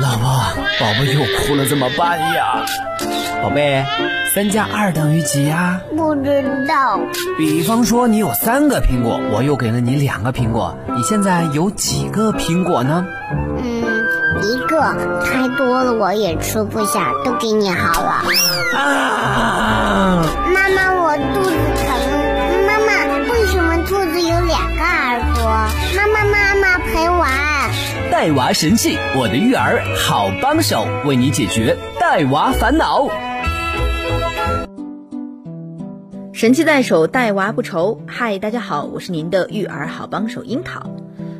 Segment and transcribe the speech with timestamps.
[0.00, 0.28] 老婆，
[0.78, 2.64] 宝宝又哭了，怎么办呀？
[3.42, 3.84] 宝贝，
[4.34, 5.80] 三加二等于几呀？
[5.96, 7.00] 不知道。
[7.36, 13.04] 比方说你有三个苹果，我又给了你两个苹果，你现在有几个苹果呢？
[13.60, 13.82] 嗯，
[14.42, 14.80] 一个，
[15.24, 18.22] 太多了我也吃不下，都给你好了。
[18.76, 20.24] 啊！
[20.52, 21.50] 妈妈，我肚子
[28.18, 33.06] 带娃神器，我的育儿好帮手，为你解决带娃烦恼。
[36.32, 38.00] 神器在手，带娃不愁。
[38.08, 40.90] 嗨，大家好，我是您的育儿好帮手樱桃。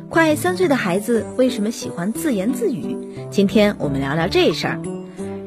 [0.07, 2.95] 快三岁的孩子为什么喜欢自言自语？
[3.29, 4.79] 今天我们聊聊这事儿。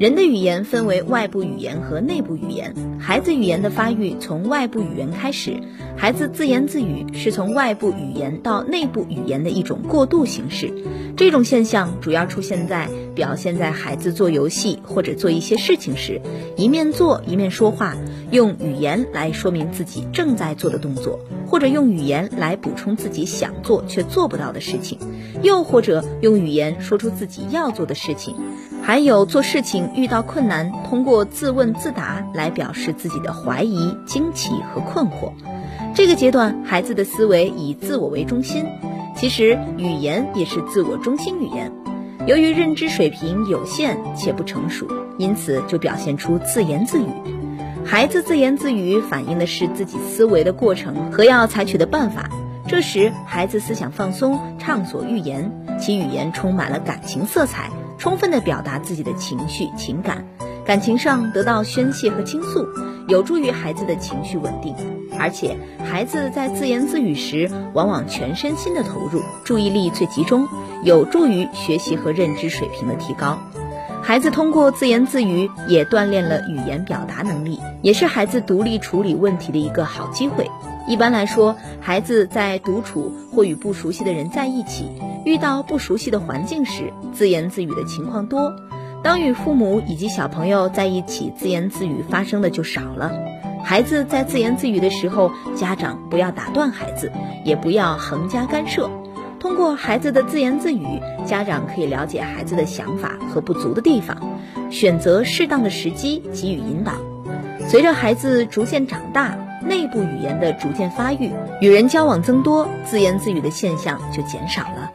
[0.03, 2.73] 人的语言分为外部语言和内部语言。
[2.99, 5.61] 孩子语言的发育从外部语言开始，
[5.95, 10.73] 孩子自言自语是从外部语言到内部语言的一种过渡形式。
[11.15, 16.19] 这种现象主要出现在表现在孩子做游戏或者做一些事情时，
[16.57, 17.95] 一面做一面说话，
[18.29, 24.99] 用语言来说明自己正在做的动作，或者用语言来补充自己想做却做不到的事情，
[25.41, 28.35] 又或者用语言说出自己要做的事情。
[28.85, 35.31] 还有做事情遇到困难，通过自问自答来表示自己的怀疑、惊奇和困惑。
[35.95, 38.65] 这个阶段，孩子的思维以自我为中心。
[39.15, 41.71] 其实语言也是自我中心语言，
[42.27, 44.85] 由于认知水平有限且不成熟，
[45.17, 47.07] 因此就表现出自言自语。
[47.85, 52.29] 孩子自言自语反映的是自己思维的过程和要采取的办法。
[52.67, 57.69] 这时，孩子思想放松，畅所欲言，其语言充满了感情色彩，
[58.03, 60.27] 充分地表达自己的情绪情感，
[60.65, 62.67] 感情上得到宣泄和倾诉，
[63.07, 64.75] 有助于孩子的情绪稳定。
[65.17, 70.45] 而且，孩子在自言自语时，往往全身心的投入，注意力最集中，
[70.83, 73.39] 有助于学习和认知水平的提高。
[74.01, 80.51] 孩子通过自言自语，也锻炼了语言表达能力，也是孩子独立处理问题的一个好机会。
[80.87, 84.89] 一般来说，孩子在独处或与不熟悉的人在一起，
[85.25, 88.53] 遇到不熟悉的环境时，自言自语的情况多。
[89.01, 93.11] 当与父母以及小朋友在一起，自言自语发生的就少了。
[93.63, 97.11] 孩子在自言自语的时候，家长不要打断孩子，
[97.45, 98.89] 也不要横加干涉。
[99.39, 100.85] 通过孩子的自言自语，
[101.25, 104.17] 家长可以了解孩子的想法和不足的地方，
[104.69, 106.93] 选择适当的时机给予引导。
[107.67, 111.31] 随着孩子逐渐长大，内部语言的逐渐发育，
[111.61, 114.91] 与人交往增多，自言自语的现象就减少了。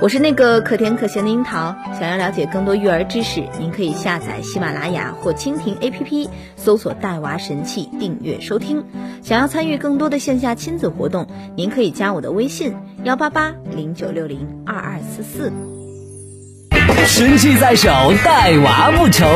[0.00, 1.74] 我是那个可甜可咸的樱桃。
[1.98, 8.84] 想要了解更多育儿知识，您可以下载喜马拉雅或蜻蜓 APP，搜索“带娃神器”，订阅收听。
[9.22, 15.52] 想要参与更多的线下亲子活动，您可以加我的微信：幺八八零九六零二二四四。
[17.04, 17.90] 神器在手，
[18.24, 19.26] 带娃不愁。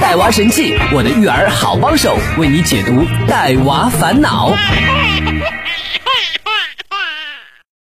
[0.00, 4.50] 带娃神器，我的育儿好帮手，为你解读带娃烦恼。